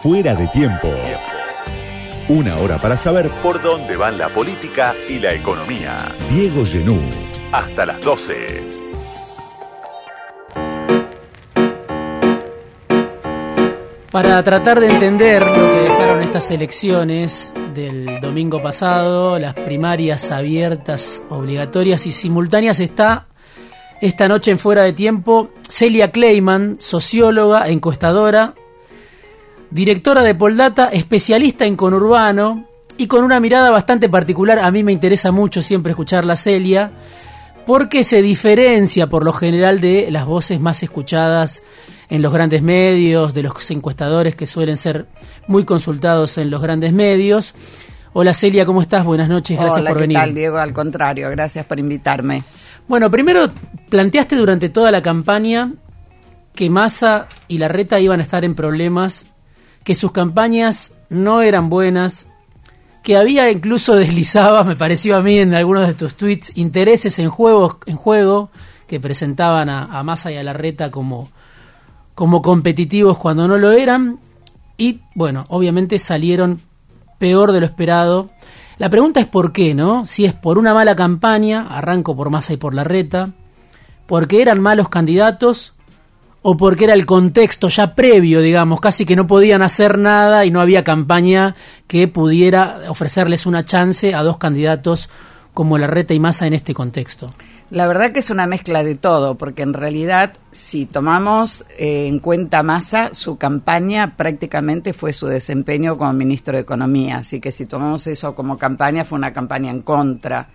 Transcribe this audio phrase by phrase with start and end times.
[0.00, 0.88] Fuera de tiempo.
[2.28, 6.14] Una hora para saber por dónde van la política y la economía.
[6.30, 7.00] Diego Genú.
[7.50, 8.62] Hasta las 12.
[14.12, 21.24] Para tratar de entender lo que dejaron estas elecciones del domingo pasado, las primarias abiertas,
[21.28, 23.26] obligatorias y simultáneas, está
[24.00, 28.54] esta noche en Fuera de Tiempo Celia Kleiman, socióloga, encuestadora,
[29.70, 32.66] directora de Poldata, especialista en conurbano
[32.96, 34.58] y con una mirada bastante particular.
[34.58, 36.90] A mí me interesa mucho siempre escuchar a Celia
[37.66, 41.62] porque se diferencia por lo general de las voces más escuchadas
[42.08, 45.06] en los grandes medios, de los encuestadores que suelen ser
[45.46, 47.54] muy consultados en los grandes medios.
[48.14, 49.04] Hola Celia, ¿cómo estás?
[49.04, 50.16] Buenas noches, gracias por venir.
[50.16, 50.56] Hola, ¿qué tal Diego?
[50.56, 52.42] Al contrario, gracias por invitarme.
[52.88, 53.50] Bueno, primero
[53.90, 55.72] planteaste durante toda la campaña
[56.54, 59.26] que Massa y Larreta iban a estar en problemas,
[59.88, 62.26] que sus campañas no eran buenas,
[63.02, 67.30] que había incluso deslizaba, me pareció a mí en algunos de tus tweets, intereses en
[67.30, 68.50] juegos en juego
[68.86, 71.30] que presentaban a, a Massa y a Larreta como
[72.14, 74.18] como competitivos cuando no lo eran
[74.76, 76.60] y bueno, obviamente salieron
[77.18, 78.26] peor de lo esperado.
[78.76, 80.04] La pregunta es por qué, ¿no?
[80.04, 83.30] Si es por una mala campaña, arranco por Massa y por Larreta,
[84.04, 85.77] porque eran malos candidatos
[86.42, 90.50] o porque era el contexto ya previo, digamos, casi que no podían hacer nada y
[90.50, 95.10] no había campaña que pudiera ofrecerles una chance a dos candidatos
[95.52, 97.28] como Larreta y Massa en este contexto.
[97.70, 102.18] La verdad que es una mezcla de todo, porque en realidad, si tomamos eh, en
[102.18, 107.18] cuenta Massa, su campaña prácticamente fue su desempeño como ministro de Economía.
[107.18, 110.48] Así que si tomamos eso como campaña, fue una campaña en contra.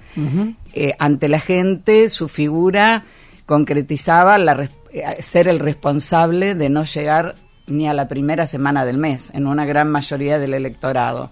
[0.73, 3.03] Eh, ante la gente, su figura
[3.45, 4.69] concretizaba la, eh,
[5.19, 9.65] ser el responsable de no llegar ni a la primera semana del mes, en una
[9.65, 11.29] gran mayoría del electorado.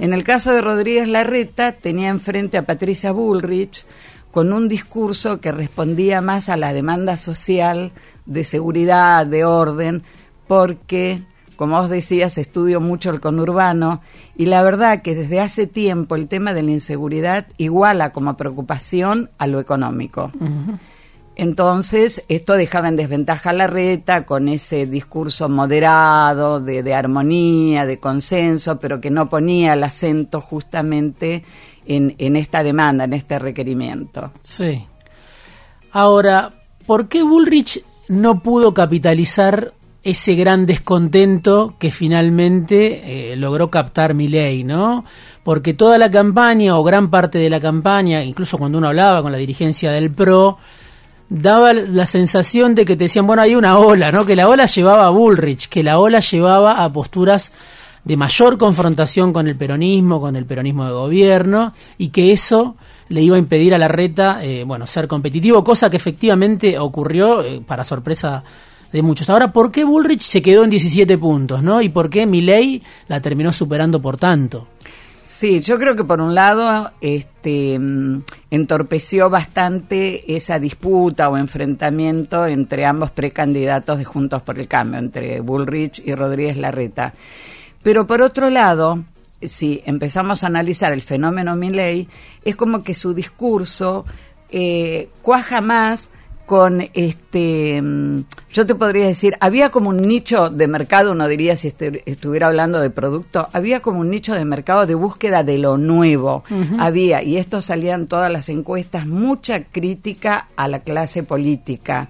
[0.00, 3.84] En el caso de Rodríguez Larreta, tenía enfrente a Patricia Bullrich,
[4.30, 7.92] con un discurso que respondía más a la demanda social
[8.26, 10.02] de seguridad, de orden,
[10.46, 11.22] porque,
[11.56, 14.02] como vos decías, estudio mucho el conurbano
[14.36, 19.30] y la verdad que desde hace tiempo el tema de la inseguridad iguala como preocupación
[19.38, 20.30] a lo económico.
[21.38, 28.00] Entonces, esto dejaba en desventaja a la reta con ese discurso moderado, de, armonía, de
[28.00, 31.44] consenso, pero que no ponía el acento justamente
[31.86, 34.32] en, en esta demanda, en este requerimiento.
[34.42, 34.84] Sí.
[35.92, 36.50] Ahora,
[36.86, 44.64] ¿por qué Bullrich no pudo capitalizar ese gran descontento que finalmente eh, logró captar Milei,
[44.64, 45.04] ¿no?
[45.44, 49.30] Porque toda la campaña o gran parte de la campaña, incluso cuando uno hablaba con
[49.30, 50.58] la dirigencia del PRO,
[51.28, 54.24] daba la sensación de que te decían, bueno, hay una ola, ¿no?
[54.24, 57.52] Que la ola llevaba a Bullrich, que la ola llevaba a posturas
[58.04, 62.76] de mayor confrontación con el peronismo, con el peronismo de gobierno, y que eso
[63.08, 67.42] le iba a impedir a la reta, eh, bueno, ser competitivo, cosa que efectivamente ocurrió
[67.42, 68.42] eh, para sorpresa
[68.92, 69.28] de muchos.
[69.28, 71.82] Ahora, ¿por qué Bullrich se quedó en 17 puntos, no?
[71.82, 74.66] ¿Y por qué Milley la terminó superando por tanto?
[75.30, 82.46] Sí, yo creo que por un lado este, mm, entorpeció bastante esa disputa o enfrentamiento
[82.46, 87.12] entre ambos precandidatos de Juntos por el Cambio, entre Bullrich y Rodríguez Larreta.
[87.82, 89.04] Pero por otro lado,
[89.42, 92.08] si empezamos a analizar el fenómeno Milley,
[92.42, 94.06] es como que su discurso
[94.48, 96.10] eh, cuaja más
[96.48, 101.54] con este mm, yo te podría decir había como un nicho de mercado uno diría
[101.56, 105.58] si este, estuviera hablando de producto había como un nicho de mercado de búsqueda de
[105.58, 106.44] lo nuevo.
[106.78, 112.08] Había y esto salían todas las encuestas mucha crítica a la clase política.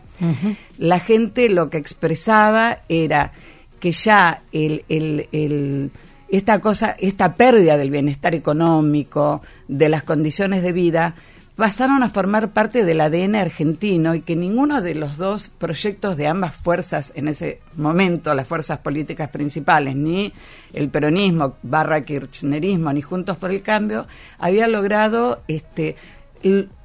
[0.79, 3.33] La gente lo que expresaba era
[3.81, 5.91] que ya el, el, el,
[6.29, 11.15] esta cosa, esta pérdida del bienestar económico, de las condiciones de vida,
[11.59, 16.29] pasaron a formar parte del ADN argentino y que ninguno de los dos proyectos de
[16.29, 20.33] ambas fuerzas en ese momento, las fuerzas políticas principales, ni
[20.73, 24.07] el peronismo barra kirchnerismo, ni Juntos por el Cambio,
[24.39, 25.97] había logrado este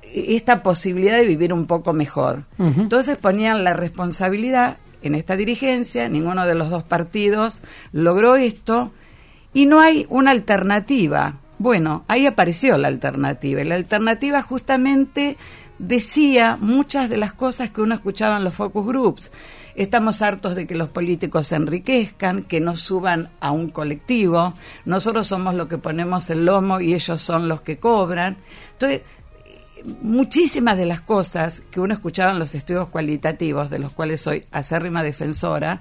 [0.02, 2.46] esta posibilidad de vivir un poco mejor.
[2.58, 7.62] Entonces ponían la responsabilidad en esta dirigencia, ninguno de los dos partidos
[7.92, 8.92] logró esto
[9.54, 11.43] y no hay una alternativa.
[11.64, 15.38] Bueno, ahí apareció la alternativa y la alternativa justamente
[15.80, 19.32] decía muchas de las cosas que uno escuchaba en los focus groups.
[19.74, 24.54] Estamos hartos de que los políticos se enriquezcan, que no suban a un colectivo.
[24.84, 28.36] Nosotros somos los que ponemos el lomo y ellos son los que cobran.
[28.74, 29.04] Entonces,
[30.02, 34.44] muchísimas de las cosas que uno escuchaba en los estudios cualitativos, de los cuales soy
[34.52, 35.80] acérrima defensora,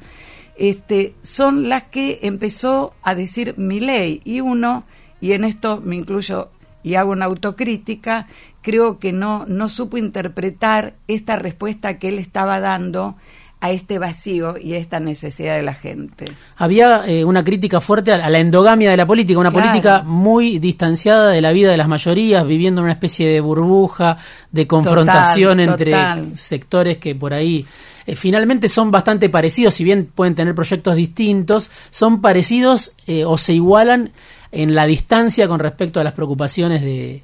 [0.55, 4.21] este, son las que empezó a decir mi ley.
[4.23, 4.85] Y uno,
[5.23, 6.51] y en esto me incluyo
[6.83, 8.27] y hago una autocrítica,
[8.61, 13.17] creo que no, no supo interpretar esta respuesta que él estaba dando
[13.61, 16.25] a este vacío y a esta necesidad de la gente.
[16.57, 21.31] Había eh, una crítica fuerte a la endogamia de la política, una política muy distanciada
[21.31, 24.17] de la vida de las mayorías, viviendo en una especie de burbuja,
[24.51, 25.95] de confrontación entre
[26.35, 27.65] sectores que por ahí
[28.05, 33.39] eh, finalmente son bastante parecidos, si bien pueden tener proyectos distintos, son parecidos eh, o
[33.39, 34.11] se igualan
[34.53, 37.23] en la distancia con respecto a las preocupaciones de,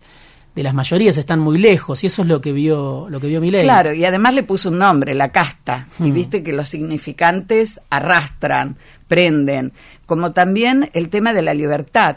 [0.58, 3.40] de las mayorías están muy lejos y eso es lo que vio lo que vio
[3.40, 3.62] Milei.
[3.62, 6.14] Claro, y además le puso un nombre, la casta, y hmm.
[6.14, 8.76] viste que los significantes arrastran,
[9.06, 9.72] prenden,
[10.04, 12.16] como también el tema de la libertad,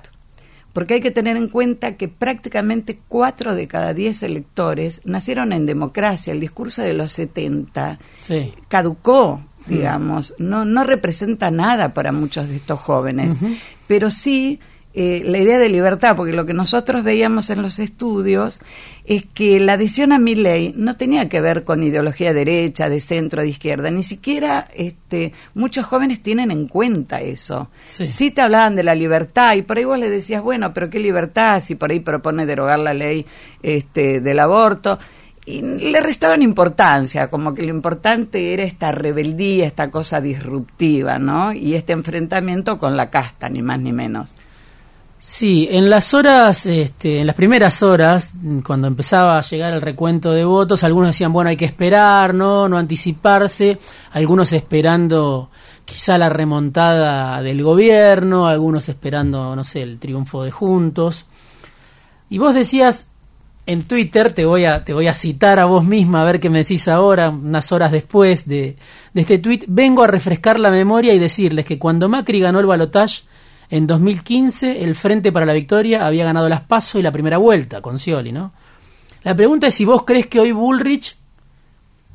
[0.74, 5.68] porque hay que tener en cuenta que prácticamente cuatro de cada diez electores nacieron en
[5.68, 8.00] democracia, el discurso de los 70
[8.70, 9.36] caducó,
[9.68, 9.70] hmm.
[9.70, 13.36] digamos, no, no representa nada para muchos de estos jóvenes,
[13.86, 14.60] pero sí
[14.94, 18.60] eh, la idea de libertad, porque lo que nosotros veíamos en los estudios
[19.06, 23.00] es que la adhesión a mi ley no tenía que ver con ideología derecha, de
[23.00, 27.70] centro, de izquierda, ni siquiera este, muchos jóvenes tienen en cuenta eso.
[27.86, 28.32] Sí.
[28.32, 31.62] te hablaban de la libertad y por ahí vos le decías, bueno, pero qué libertad
[31.62, 33.26] si por ahí propone derogar la ley
[33.64, 35.00] este, del aborto
[35.46, 41.52] y le restaban importancia, como que lo importante era esta rebeldía, esta cosa disruptiva, ¿no?
[41.52, 44.36] Y este enfrentamiento con la casta, ni más ni menos.
[45.24, 48.34] Sí, en las horas, este, en las primeras horas,
[48.66, 52.68] cuando empezaba a llegar el recuento de votos, algunos decían, bueno, hay que esperar, no,
[52.68, 53.78] no anticiparse,
[54.14, 55.52] algunos esperando
[55.86, 61.28] quizá la remontada del gobierno, algunos esperando, no sé, el triunfo de Juntos.
[62.32, 63.12] Y vos decías
[63.68, 66.50] en Twitter, te voy a, te voy a citar a vos misma, a ver qué
[66.50, 68.76] me decís ahora, unas horas después de,
[69.14, 72.66] de este tweet, vengo a refrescar la memoria y decirles que cuando Macri ganó el
[72.66, 73.22] balotaje,
[73.72, 77.82] en 2015 el Frente para la Victoria había ganado las PASO y la primera vuelta
[77.82, 78.52] con Scioli, ¿no?
[79.24, 81.16] La pregunta es si vos crees que hoy Bullrich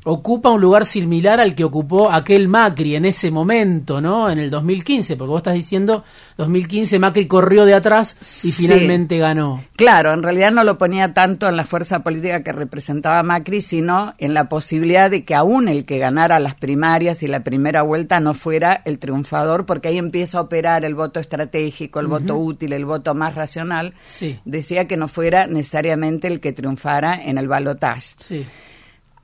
[0.09, 4.29] ocupa un lugar similar al que ocupó aquel Macri en ese momento, ¿no?
[4.29, 6.03] En el 2015, porque vos estás diciendo
[6.37, 8.15] 2015 Macri corrió de atrás
[8.45, 9.65] y finalmente ganó.
[9.75, 14.13] Claro, en realidad no lo ponía tanto en la fuerza política que representaba Macri, sino
[14.17, 18.21] en la posibilidad de que aún el que ganara las primarias y la primera vuelta
[18.21, 22.71] no fuera el triunfador, porque ahí empieza a operar el voto estratégico, el voto útil,
[22.71, 23.93] el voto más racional.
[24.05, 24.39] Sí.
[24.45, 28.13] Decía que no fuera necesariamente el que triunfara en el balotaje.
[28.17, 28.45] Sí.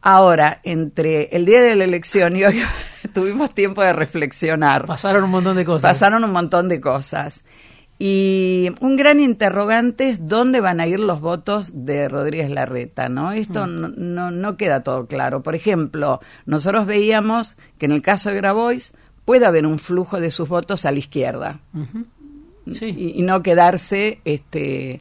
[0.06, 2.62] Ahora, entre el día de la elección y hoy
[3.14, 4.86] tuvimos tiempo de reflexionar.
[4.86, 5.92] Pasaron un montón de cosas.
[5.92, 7.46] Pasaron un montón de cosas.
[7.98, 13.32] Y un gran interrogante es dónde van a ir los votos de Rodríguez Larreta, ¿no?
[13.32, 13.94] Esto mm.
[13.96, 15.42] no, no, queda todo claro.
[15.42, 18.92] Por ejemplo, nosotros veíamos que en el caso de Grabois
[19.24, 21.62] puede haber un flujo de sus votos a la izquierda.
[22.68, 23.14] sí.
[23.16, 25.00] y, no quedarse este,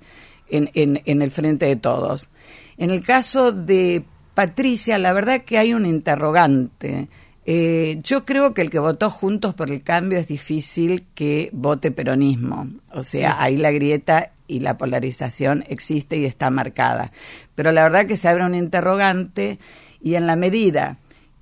[0.48, 2.28] en, en, en el frente de todos.
[2.76, 7.08] En el caso de Patricia, la verdad que hay un interrogante.
[7.44, 11.90] Eh, yo creo que el que votó Juntos por el Cambio es difícil que vote
[11.90, 12.68] peronismo.
[12.92, 17.12] O sea, ahí la grieta y la polarización existe y está marcada.
[17.54, 19.58] Pero la verdad que se abre un interrogante
[20.00, 20.98] y en la medida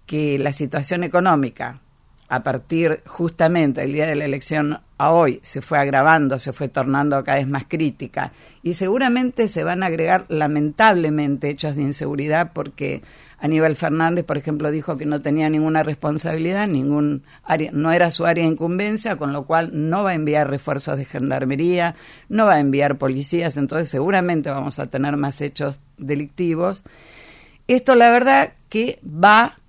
[0.07, 1.81] que la situación económica
[2.29, 6.69] a partir justamente del día de la elección a hoy se fue agravando, se fue
[6.69, 12.53] tornando cada vez más crítica y seguramente se van a agregar lamentablemente hechos de inseguridad
[12.53, 13.01] porque
[13.39, 18.27] Aníbal Fernández, por ejemplo, dijo que no tenía ninguna responsabilidad, ningún área, no era su
[18.27, 21.95] área de incumbencia, con lo cual no va a enviar refuerzos de gendarmería,
[22.29, 26.85] no va a enviar policías, entonces seguramente vamos a tener más hechos delictivos.
[27.69, 29.61] Esto la verdad que va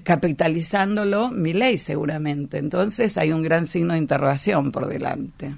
[0.00, 2.56] capitalizándolo mi ley seguramente.
[2.56, 5.54] Entonces hay un gran signo de interrogación por delante.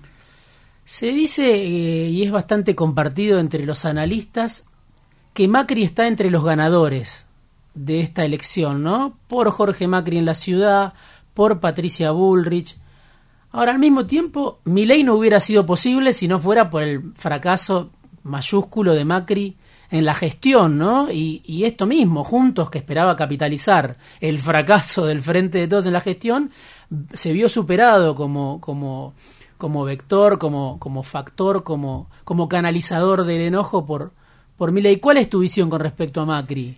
[0.85, 4.67] Se dice, eh, y es bastante compartido entre los analistas,
[5.33, 7.27] que Macri está entre los ganadores
[7.75, 9.17] de esta elección, ¿no?
[9.29, 10.95] Por Jorge Macri en la ciudad,
[11.33, 12.77] por Patricia Bullrich.
[13.51, 17.13] Ahora, al mismo tiempo, mi ley no hubiera sido posible si no fuera por el
[17.15, 17.91] fracaso
[18.23, 19.57] mayúsculo de Macri
[19.95, 21.09] en la gestión, ¿no?
[21.11, 26.01] Y, esto mismo, Juntos, que esperaba capitalizar el fracaso del Frente de Todos en la
[26.01, 26.51] gestión,
[27.13, 29.15] se vio superado como, como,
[29.57, 34.13] como vector, como, como factor, como, como canalizador del enojo por,
[34.57, 34.99] por Milei.
[34.99, 36.77] ¿Cuál es tu visión con respecto a Macri?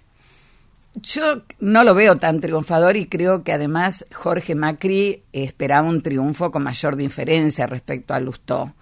[0.96, 6.50] Yo no lo veo tan triunfador y creo que además Jorge Macri esperaba un triunfo
[6.50, 8.74] con mayor diferencia respecto a Lustó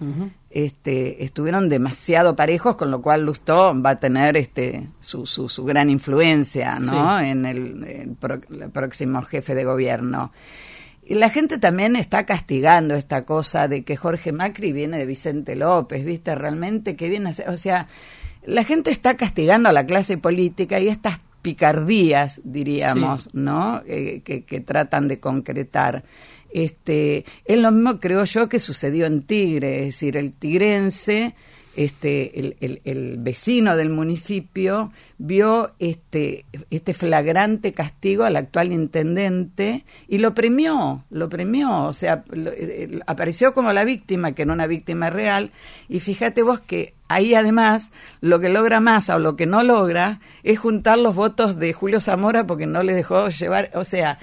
[0.54, 5.90] este, estuvieron demasiado parejos, con lo cual Lustó va a tener este, su, su, gran
[5.90, 7.18] influencia ¿no?
[7.18, 8.16] en el,
[8.72, 10.30] próximo jefe de gobierno.
[11.04, 15.56] Y la gente también está castigando esta cosa de que Jorge Macri viene de Vicente
[15.56, 16.36] López, ¿viste?
[16.36, 17.88] Realmente que viene a ser, o sea,
[18.44, 23.82] la gente está castigando a la clase política y estas picardías, diríamos, ¿no?
[23.86, 26.02] Eh, que, que, tratan de concretar.
[26.50, 31.34] Este, es lo mismo, creo yo, que sucedió en Tigre, es decir, el tigrense
[31.76, 40.34] este, el, vecino del municipio vio este, este flagrante castigo al actual intendente y lo
[40.34, 45.50] premió, lo premió, o sea, eh, apareció como la víctima, que no una víctima real,
[45.88, 47.90] y fíjate vos que ahí además
[48.20, 52.00] lo que logra Massa o lo que no logra es juntar los votos de Julio
[52.00, 54.18] Zamora porque no le dejó llevar, o sea,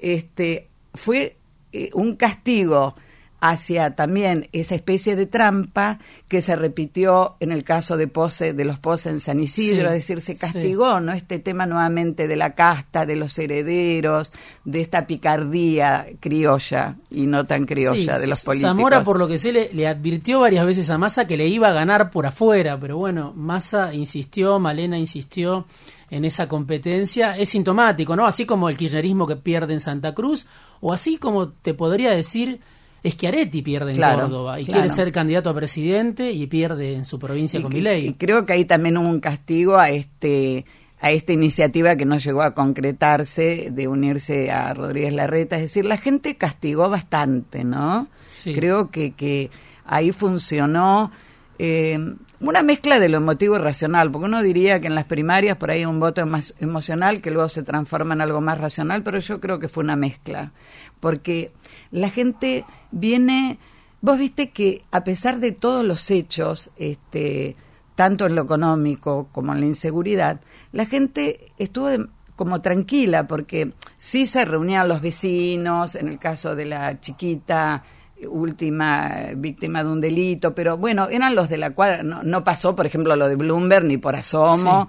[0.00, 1.36] este, fue
[1.72, 2.94] eh, un castigo
[3.40, 8.64] hacia también esa especie de trampa que se repitió en el caso de Pose, de
[8.64, 11.12] los Pose en San Isidro, es decir, se castigó, ¿no?
[11.12, 14.32] Este tema nuevamente de la casta, de los herederos,
[14.64, 18.70] de esta picardía criolla y no tan criolla de los políticos.
[18.70, 21.68] Zamora, por lo que sé, le, le, advirtió varias veces a Massa que le iba
[21.68, 25.66] a ganar por afuera, pero bueno, Massa insistió, Malena insistió
[26.10, 27.36] en esa competencia.
[27.38, 28.26] Es sintomático, ¿no?
[28.26, 30.46] Así como el kirchnerismo que pierde en Santa Cruz,
[30.80, 32.60] o así como te podría decir
[33.02, 37.04] es que Areti pierde en Córdoba y quiere ser candidato a presidente y pierde en
[37.04, 38.08] su provincia con Milei.
[38.08, 40.64] Y creo que ahí también hubo un castigo a este
[41.00, 45.86] a esta iniciativa que no llegó a concretarse de unirse a Rodríguez Larreta, es decir,
[45.86, 48.08] la gente castigó bastante, ¿no?
[48.44, 49.48] Creo que, que
[49.86, 51.10] ahí funcionó
[51.58, 51.98] eh,
[52.40, 55.70] una mezcla de lo emotivo y racional, porque uno diría que en las primarias por
[55.70, 59.40] ahí un voto más emocional que luego se transforma en algo más racional, pero yo
[59.40, 60.52] creo que fue una mezcla,
[61.00, 61.50] porque
[61.90, 63.58] la gente viene,
[64.00, 67.56] vos viste que a pesar de todos los hechos, este,
[67.94, 70.40] tanto en lo económico como en la inseguridad,
[70.72, 71.88] la gente estuvo
[72.36, 77.82] como tranquila porque sí se reunían los vecinos, en el caso de la chiquita
[78.28, 82.86] última víctima de un delito, pero bueno, eran los de la cual no, pasó, por
[82.86, 84.88] ejemplo, lo de Bloomberg ni por asomo,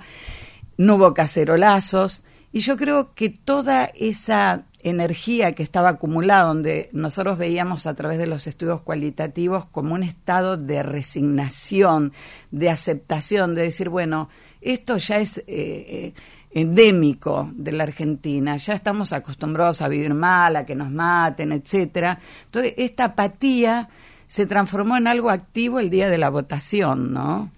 [0.77, 7.38] no hubo cacerolazos, y yo creo que toda esa energía que estaba acumulada, donde nosotros
[7.38, 12.13] veíamos a través de los estudios cualitativos como un estado de resignación,
[12.51, 14.29] de aceptación, de decir, bueno,
[14.61, 16.13] esto ya es eh, eh,
[16.51, 22.19] endémico de la Argentina, ya estamos acostumbrados a vivir mal, a que nos maten, etcétera.
[22.45, 23.89] Entonces, esta apatía
[24.27, 27.51] se transformó en algo activo el día de la votación, ¿no?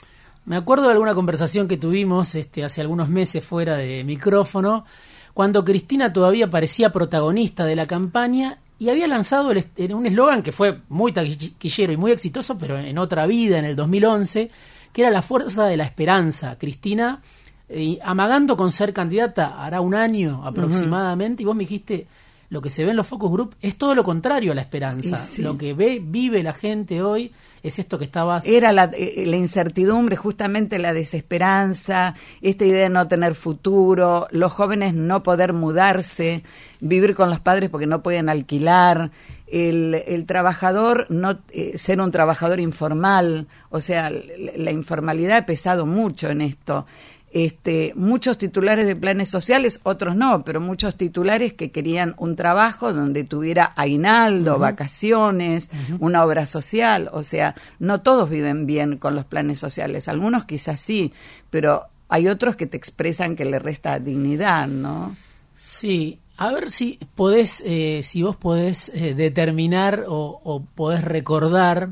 [0.46, 4.86] Me acuerdo de alguna conversación que tuvimos este, hace algunos meses fuera de micrófono,
[5.34, 10.82] cuando Cristina todavía parecía protagonista de la campaña y había lanzado un eslogan que fue
[10.90, 14.52] muy taquillero y muy exitoso, pero en otra vida, en el 2011,
[14.92, 16.58] que era la fuerza de la esperanza.
[16.60, 17.22] Cristina,
[17.70, 22.08] eh, amagando con ser candidata, hará un año aproximadamente, y vos me dijiste,
[22.54, 25.20] lo que se ve en los focus group es todo lo contrario a la esperanza.
[25.42, 27.32] Lo que ve, vive la gente hoy
[27.64, 28.46] es esto que estabas...
[28.46, 34.54] Era la, eh, la, incertidumbre, justamente la desesperanza, esta idea de no tener futuro, los
[34.54, 36.44] jóvenes no poder mudarse,
[36.80, 39.10] vivir con los padres porque no pueden alquilar,
[39.48, 45.88] el, el trabajador no eh, ser un trabajador informal, o sea, la informalidad ha pesado
[45.88, 46.86] mucho en esto
[47.34, 52.94] este, muchos titulares de planes sociales, otros no, pero muchos titulares que querían un trabajo
[52.94, 57.10] donde tuviera aguinaldo, vacaciones, una obra social.
[57.12, 61.12] O sea, no todos viven bien con los planes sociales, algunos quizás sí,
[61.50, 65.16] pero hay otros que te expresan que le resta dignidad, ¿no?
[65.56, 71.90] Sí, a ver si podés, eh, si vos podés eh, determinar o, o, podés recordar,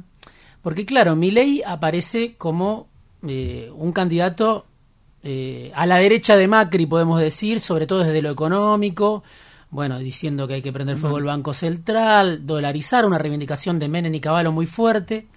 [0.61, 2.87] porque claro, mi ley aparece como
[3.27, 4.65] eh, un candidato
[5.23, 9.23] eh, a la derecha de Macri, podemos decir, sobre todo desde lo económico,
[9.69, 14.13] bueno, diciendo que hay que prender fuego el Banco Central, dolarizar, una reivindicación de Menem
[14.13, 15.27] y Caballo muy fuerte.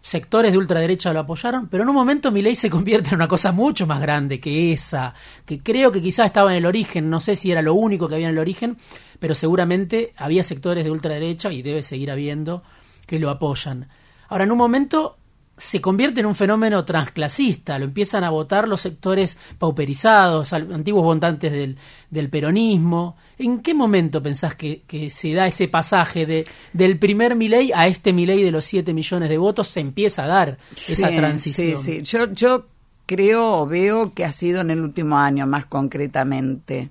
[0.00, 3.28] Sectores de ultraderecha lo apoyaron, pero en un momento mi ley se convierte en una
[3.28, 5.14] cosa mucho más grande que esa,
[5.44, 8.14] que creo que quizás estaba en el origen, no sé si era lo único que
[8.14, 8.76] había en el origen,
[9.18, 12.62] pero seguramente había sectores de ultraderecha y debe seguir habiendo
[13.06, 13.88] que lo apoyan.
[14.28, 15.17] Ahora, en un momento
[15.58, 21.52] se convierte en un fenómeno transclasista, lo empiezan a votar los sectores pauperizados, antiguos votantes
[21.52, 21.76] del,
[22.10, 23.16] del peronismo.
[23.38, 28.12] ¿En qué momento pensás que, se da ese pasaje de, del primer Milei a este
[28.12, 29.66] Milei de los 7 millones de votos?
[29.68, 31.76] Se empieza a dar esa transición.
[31.76, 32.02] Sí, sí.
[32.02, 32.64] Yo, yo
[33.06, 36.90] creo o veo que ha sido en el último año más concretamente.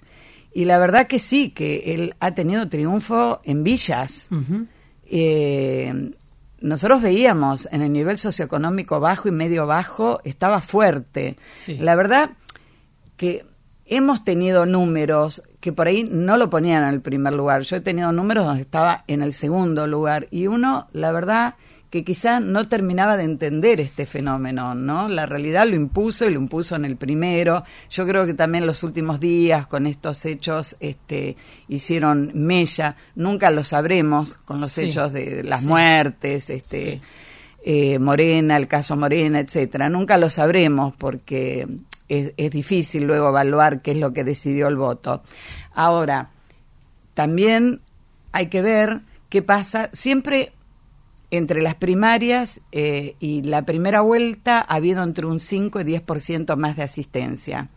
[0.53, 4.27] Y la verdad que sí, que él ha tenido triunfo en villas
[6.59, 11.37] nosotros veíamos en el nivel socioeconómico bajo y medio bajo, estaba fuerte.
[11.79, 12.31] La verdad
[13.15, 13.45] que
[13.85, 17.61] hemos tenido números que por ahí no lo ponían en el primer lugar.
[17.61, 21.55] Yo he tenido números donde estaba en el segundo lugar y uno, la verdad,
[21.89, 25.07] que quizá no terminaba de entender este fenómeno, ¿no?
[25.07, 27.63] La realidad lo impuso y lo impuso en el primero.
[27.89, 31.37] Yo creo que también los últimos días con estos hechos este,
[31.69, 32.97] hicieron mella.
[33.15, 36.99] Nunca lo sabremos con los hechos de las muertes, este,
[37.63, 39.87] eh, Morena, el caso Morena, etcétera.
[39.87, 41.65] Nunca lo sabremos porque
[42.09, 45.23] es, es difícil luego evaluar qué es lo que decidió el voto.
[45.73, 46.31] Ahora,
[47.13, 47.79] también
[48.33, 49.89] hay que ver qué pasa.
[49.93, 50.51] Siempre
[51.31, 56.55] entre las primarias eh, y la primera vuelta ha habido entre un 5 y 10%
[56.55, 57.69] más de asistencia.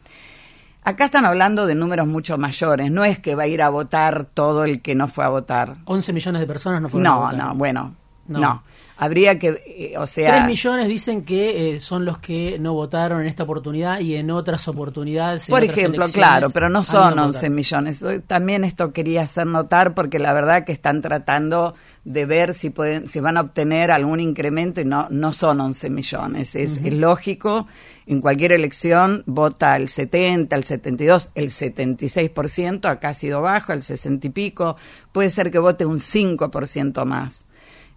[0.82, 4.24] Acá están hablando de números mucho mayores, no es que va a ir a votar
[4.24, 5.76] todo el que no fue a votar.
[5.84, 7.36] 11 millones de personas no fueron a votar.
[7.36, 7.96] No, no, bueno,
[8.38, 8.62] no.
[8.96, 10.28] Habría que, eh, o sea...
[10.30, 14.30] Tres millones dicen que eh, son los que no votaron en esta oportunidad y en
[14.30, 15.46] otras oportunidades.
[15.46, 18.02] Por ejemplo, claro, pero no son 11 millones.
[18.26, 23.06] También esto quería hacer notar porque la verdad que están tratando de ver si pueden,
[23.06, 26.54] si van a obtener algún incremento y no, no son 11 millones.
[26.54, 27.66] Es, es lógico,
[28.06, 33.82] en cualquier elección vota el 70, el 72, el 76%, acá ha sido bajo, el
[33.82, 34.76] 60 y pico,
[35.12, 37.44] puede ser que vote un 5% más.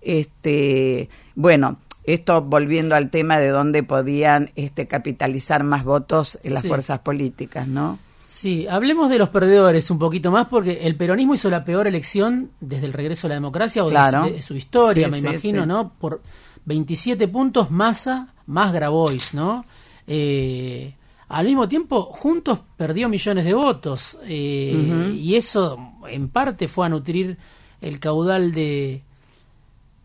[0.04, 6.66] Este, bueno, esto volviendo al tema de dónde podían este, capitalizar más votos en las
[6.68, 7.98] fuerzas políticas, ¿no?
[8.22, 12.52] Sí, hablemos de los perdedores un poquito más porque el peronismo hizo la peor elección
[12.60, 15.94] desde el regreso a la democracia o de, su historia, me imagino, ¿no?
[15.98, 16.22] Por
[16.66, 19.66] 27 puntos, Massa más Grabois, ¿no?
[20.08, 20.94] Eh,
[21.30, 26.90] al mismo tiempo, Juntos perdió millones de votos eh, y eso en parte fue a
[26.90, 27.38] nutrir
[27.80, 29.04] el caudal de,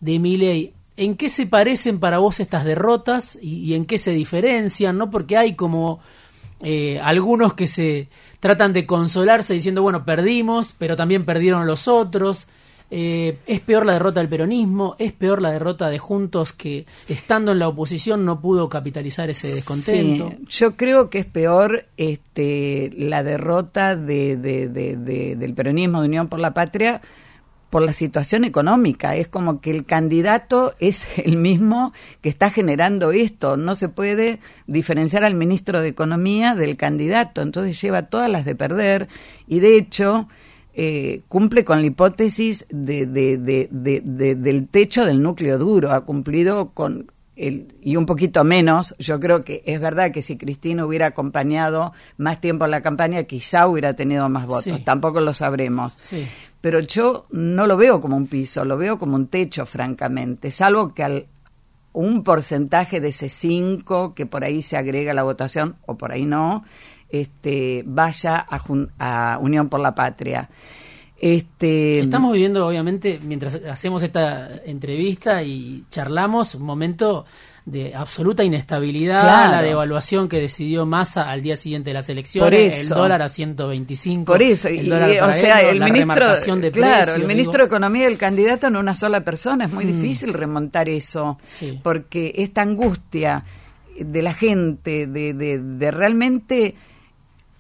[0.01, 4.99] de Miley, ¿en qué se parecen para vos estas derrotas y, en qué se diferencian?
[4.99, 5.11] ¿no?
[5.11, 6.01] Porque hay como
[6.63, 8.09] eh, algunos que se
[8.41, 12.49] tratan de consolarse diciendo, bueno, perdimos, pero también perdieron los otros.
[12.91, 17.53] Eh, es peor la derrota del peronismo, es peor la derrota de Juntos que estando
[17.53, 20.33] en la oposición no pudo capitalizar ese descontento.
[20.49, 26.55] yo creo que es peor este, la derrota de, del peronismo de Unión por la
[26.55, 27.03] Patria
[27.71, 29.17] por la situación económica.
[29.17, 33.57] Es como que el candidato es el mismo que está generando esto.
[33.57, 37.43] No se puede diferenciar al ministro de Economía del candidato.
[37.43, 39.09] Entonces lleva todas las de perder
[39.47, 40.29] y de hecho
[40.75, 45.91] eh, cumple con la hipótesis de, del techo del núcleo duro.
[45.91, 50.85] Ha cumplido con y un poquito menos, yo creo que es verdad que si Cristina
[50.85, 56.13] hubiera acompañado más tiempo en la campaña, quizá hubiera tenido más votos, tampoco lo sabremos.
[56.61, 60.93] Pero yo no lo veo como un piso, lo veo como un techo, francamente, salvo
[60.93, 61.27] que al
[61.93, 66.13] un porcentaje de ese 5 que por ahí se agrega a la votación, o por
[66.13, 66.65] ahí no,
[67.09, 68.61] este, vaya a,
[68.99, 70.49] a Unión por la Patria.
[71.21, 71.99] Este...
[71.99, 77.25] Estamos viviendo, obviamente, mientras hacemos esta entrevista y charlamos, un momento
[77.71, 82.89] de absoluta inestabilidad, la devaluación que decidió Massa al día siguiente de las elecciones, el
[82.89, 84.33] dólar a 125.
[84.33, 88.69] Por eso, y, o sea, el ministro, de claro, el ministro de Economía el candidato
[88.69, 90.01] en una sola persona, es muy mm.
[90.01, 91.39] difícil remontar eso,
[91.83, 93.45] porque esta angustia
[93.99, 96.75] de la gente, de, de, de realmente,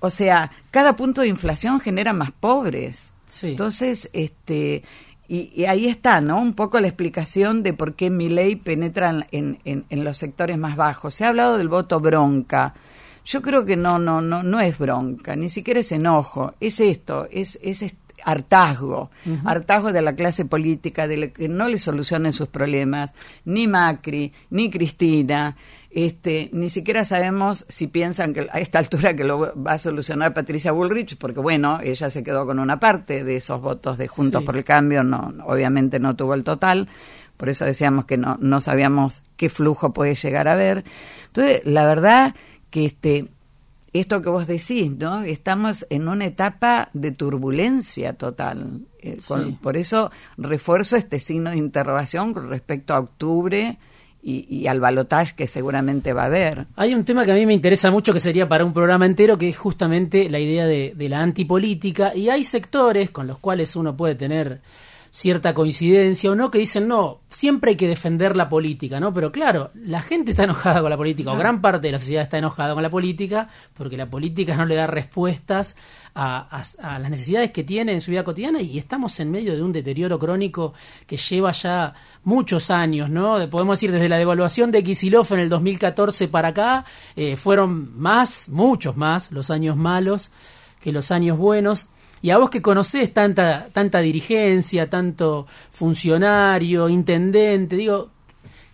[0.01, 3.13] o sea, cada punto de inflación genera más pobres.
[3.43, 4.83] Entonces, este,
[5.29, 6.41] y, ahí está, ¿no?
[6.41, 10.77] Un poco la explicación de por qué mi ley penetra en, en, los sectores más
[10.77, 11.15] bajos.
[11.15, 12.75] Se ha hablado del voto bronca.
[13.27, 16.55] Yo creo que no, no, no, no es bronca, ni siquiera es enojo.
[16.61, 17.83] Es esto, es, es
[18.29, 19.11] hartazgo,
[19.45, 23.15] hartazgo de la clase política, de que no le solucionen sus problemas,
[23.47, 25.57] ni Macri, ni Cristina,
[25.91, 30.35] este, ni siquiera sabemos si piensan que a esta altura que lo va a solucionar
[30.35, 34.45] Patricia Bullrich, porque bueno, ella se quedó con una parte de esos votos de Juntos
[34.45, 36.87] por el Cambio, no, obviamente no tuvo el total,
[37.39, 40.85] por eso decíamos que no, no sabíamos qué flujo puede llegar a haber.
[41.29, 42.35] Entonces, la verdad
[42.71, 43.29] que este
[43.93, 45.23] esto que vos decís, ¿no?
[45.23, 48.83] Estamos en una etapa de turbulencia total.
[49.01, 49.19] Eh,
[49.63, 53.79] por eso refuerzo este signo de interrogación con respecto a octubre
[54.21, 56.67] y, al balotaje que seguramente va a haber.
[56.77, 59.39] Hay un tema que a mí me interesa mucho que sería para un programa entero,
[59.39, 63.75] que es justamente la idea de, de la antipolítica, y hay sectores con los cuales
[63.77, 64.61] uno puede tener
[65.19, 69.13] cierta coincidencia o no, que dicen, no, siempre hay que defender la política, ¿no?
[69.13, 72.23] Pero claro, la gente está enojada con la política, o gran parte de la sociedad
[72.23, 75.75] está enojada con la política, porque la política no le da respuestas
[76.15, 76.63] a,
[77.01, 80.21] las necesidades que tiene en su vida cotidiana y estamos en medio de un deterioro
[80.21, 80.73] crónico
[81.05, 83.39] que lleva ya muchos años, ¿no?
[83.51, 86.85] Podemos decir, desde la devaluación de Kisilov en el 2014 para acá,
[87.17, 90.31] eh, fueron más, muchos más, los años malos
[90.81, 91.89] que los años buenos.
[92.23, 98.11] Y a vos que conocés tanta, tanta dirigencia, tanto funcionario, intendente, digo,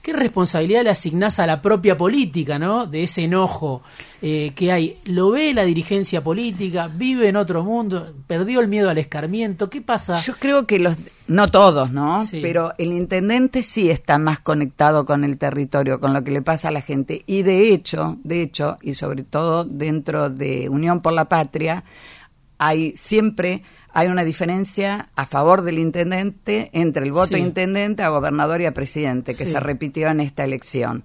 [0.04, 2.86] ¿qué responsabilidad le asignás a la propia política, ¿no?
[2.86, 3.82] De ese enojo
[4.20, 4.98] eh, que hay.
[5.06, 6.88] ¿Lo ve la dirigencia política?
[6.88, 8.12] ¿Vive en otro mundo?
[8.26, 9.70] ¿Perdió el miedo al escarmiento?
[9.70, 10.20] ¿Qué pasa?
[10.20, 12.22] Yo creo que los, no todos, ¿no?
[12.30, 16.68] Pero el intendente sí está más conectado con el territorio, con lo que le pasa
[16.68, 17.22] a la gente.
[17.26, 21.82] Y de hecho, de hecho, y sobre todo dentro de Unión por la Patria,
[22.66, 28.60] hay siempre hay una diferencia a favor del intendente entre el voto intendente a gobernador
[28.60, 31.04] y a presidente que se repitió en esta elección.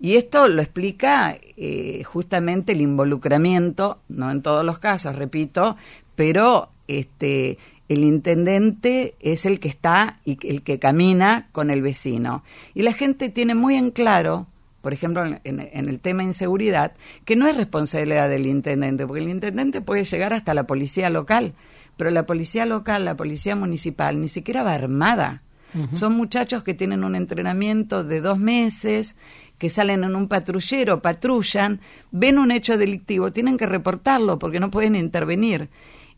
[0.00, 5.76] Y esto lo explica eh, justamente el involucramiento, no en todos los casos, repito,
[6.14, 12.44] pero este el intendente es el que está y el que camina con el vecino.
[12.74, 14.46] Y la gente tiene muy en claro
[14.80, 16.92] por ejemplo, en, el tema inseguridad,
[17.24, 21.54] que no es responsabilidad del intendente, porque el intendente puede llegar hasta la policía local,
[21.96, 25.42] pero la policía local, la policía municipal, ni siquiera va armada.
[25.90, 29.16] Son muchachos que tienen un entrenamiento de dos meses,
[29.58, 34.70] que salen en un patrullero, patrullan, ven un hecho delictivo, tienen que reportarlo porque no
[34.70, 35.68] pueden intervenir.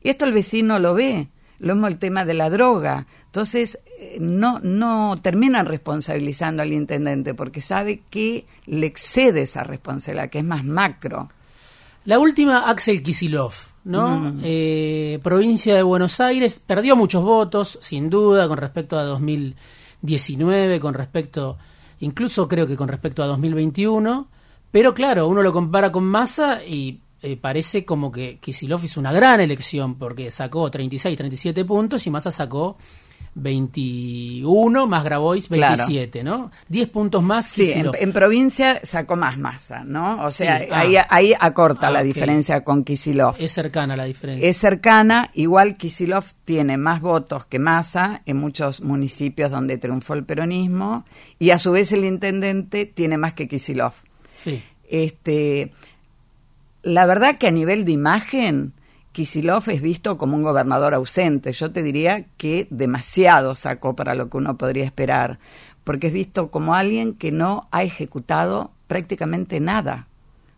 [0.02, 1.28] Y esto el vecino lo ve
[1.60, 3.06] lo mismo el tema de la droga.
[3.26, 10.30] Entonces, eh, no, no terminan responsabilizando al intendente porque sabe que le excede esa responsabilidad,
[10.30, 11.30] que es más macro.
[12.06, 13.52] La última, Axel Kisilov,
[13.84, 14.18] ¿no?
[14.18, 14.40] Mm.
[14.42, 20.94] Eh, provincia de Buenos Aires, perdió muchos votos, sin duda, con respecto a 2019, con
[20.94, 21.58] respecto,
[22.00, 24.28] incluso creo que con respecto a 2021,
[24.70, 29.12] pero claro, uno lo compara con Massa y eh, parece como que Kisilov hizo una
[29.12, 32.76] gran elección porque sacó 36, 37 puntos y Massa sacó
[33.34, 36.50] 21 más Grabois 27, ¿no?
[36.68, 37.46] 10 puntos más.
[37.46, 40.24] Sí, en, provincia sacó más Massa, ¿no?
[40.24, 41.06] O sea, ahí, ah.
[41.10, 43.36] ahí acorta ah, la diferencia con Kisilov.
[43.38, 44.48] Es cercana la diferencia.
[44.48, 50.24] Es cercana, igual Kisilov tiene más votos que Massa en muchos municipios donde triunfó el
[50.24, 51.04] peronismo
[51.38, 53.92] y a su vez el intendente tiene más que Kisilov.
[54.28, 54.62] Sí.
[54.88, 55.72] Este,
[56.82, 58.72] la verdad que a nivel de imagen,
[59.12, 61.52] Kisilov es visto como un gobernador ausente.
[61.52, 65.38] Yo te diría que demasiado sacó para lo que uno podría esperar,
[65.84, 70.06] porque es visto como alguien que no ha ejecutado prácticamente nada.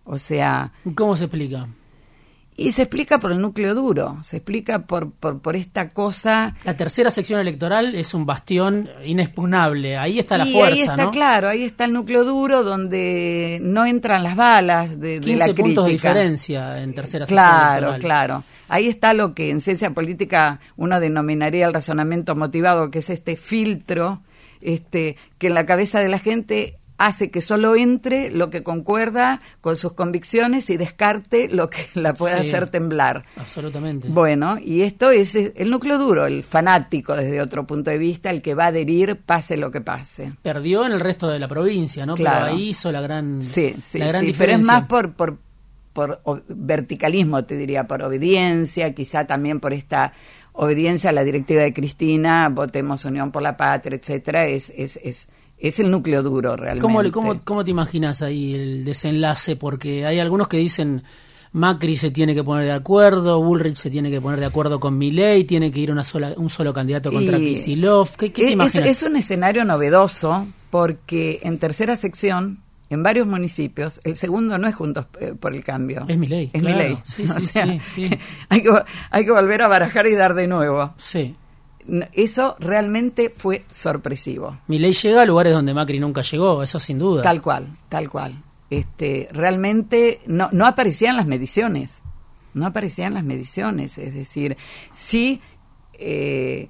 [0.04, 0.72] O sea...
[0.94, 1.68] ¿Cómo se explica?
[2.54, 6.54] Y se explica por el núcleo duro, se explica por, por, esta cosa.
[6.64, 10.74] La tercera sección electoral es un bastión inexpugnable, ahí está la fuerza.
[10.74, 15.36] Ahí está claro, ahí está el núcleo duro donde no entran las balas de, de
[15.36, 17.80] la puntos de diferencia en tercera sección electoral.
[17.80, 18.44] Claro, claro.
[18.68, 23.36] Ahí está lo que en ciencia política uno denominaría el razonamiento motivado, que es este
[23.36, 24.20] filtro
[24.62, 29.40] este, que en la cabeza de la gente hace que solo entre lo que concuerda
[29.60, 33.24] con sus convicciones y descarte lo que la puede hacer temblar.
[33.36, 34.08] Absolutamente.
[34.08, 38.42] Bueno, y esto es el núcleo duro, el fanático desde otro punto de vista, el
[38.42, 40.34] que va a adherir pase lo que pase.
[40.42, 42.14] Perdió en el resto de la provincia, ¿no?
[42.14, 42.46] Claro.
[42.46, 44.38] Pero ahí hizo la gran, sí, sí, la gran diferencia.
[44.38, 45.38] Pero es más por, por,
[45.92, 50.12] por verticalismo, te diría, por obediencia, quizá también por esta
[50.52, 55.28] obediencia a la directiva de Cristina, votemos Unión por la Patria, etcétera, es, es, es
[55.62, 57.12] es el núcleo duro realmente.
[57.12, 59.54] ¿Cómo, cómo, te imaginas ahí el desenlace?
[59.54, 61.04] Porque hay algunos que dicen
[61.52, 64.98] Macri se tiene que poner de acuerdo, Bullrich se tiene que poner de acuerdo con
[64.98, 68.16] Milei, tiene que ir una sola, un solo candidato contra Kisilov.
[68.16, 68.88] ¿Qué, te imaginas?
[68.88, 74.74] Es, un escenario novedoso porque en tercera sección en varios municipios, el segundo no es
[74.74, 76.04] Juntos eh, por el Cambio.
[76.08, 76.50] Es Milei.
[76.52, 76.98] Es Milei.
[77.04, 78.10] Sí, sí, sí,
[78.48, 78.70] hay, que,
[79.10, 80.92] hay que volver a barajar y dar de nuevo.
[80.98, 81.36] Sí
[82.12, 84.58] eso realmente fue sorpresivo.
[84.68, 87.22] Mi ley llega a lugares donde Macri nunca llegó, eso sin duda.
[87.22, 88.42] Tal cual, tal cual.
[88.70, 92.02] Este, realmente no, no aparecían las mediciones,
[92.54, 94.56] no aparecían las mediciones, es decir,
[94.92, 95.40] sí,
[95.94, 96.68] eh,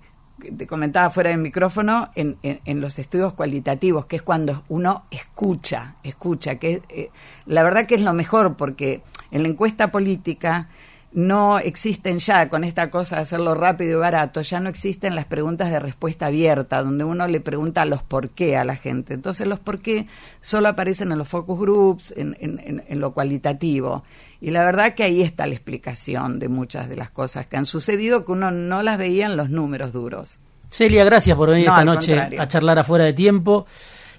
[0.56, 5.96] te comentaba fuera del micrófono, en, en, los estudios cualitativos, que es cuando uno escucha,
[6.02, 7.10] escucha, que eh,
[7.46, 10.68] la verdad que es lo mejor, porque en la encuesta política
[11.14, 15.26] no existen ya con esta cosa de hacerlo rápido y barato, ya no existen las
[15.26, 19.12] preguntas de respuesta abierta, donde uno le pregunta los por qué a la gente.
[19.12, 20.06] Entonces los por qué
[20.40, 24.04] solo aparecen en los focus groups, en, en, en lo cualitativo.
[24.40, 27.66] Y la verdad que ahí está la explicación de muchas de las cosas que han
[27.66, 30.38] sucedido, que uno no las veía en los números duros.
[30.70, 32.40] Celia, gracias por venir No, esta noche contrario.
[32.40, 33.66] a charlar afuera de tiempo.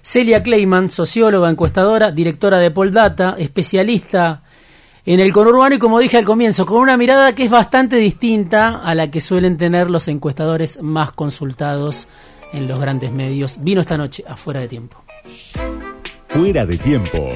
[0.00, 4.43] Celia Kleiman, socióloga, encuestadora, directora de Poldata, especialista
[5.06, 8.80] en el conurbano y como dije al comienzo, con una mirada que es bastante distinta
[8.82, 12.08] a la que suelen tener los encuestadores más consultados
[12.52, 13.58] en los grandes medios.
[13.62, 15.02] Vino esta noche afuera de tiempo.
[16.28, 17.32] Fuera de tiempo.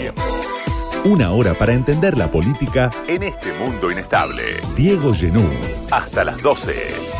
[1.04, 4.60] Una hora para entender la política en este mundo inestable.
[4.76, 5.44] Diego Genú.
[5.90, 7.17] Hasta las 12.